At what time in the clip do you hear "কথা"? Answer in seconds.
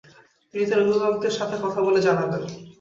1.63-1.79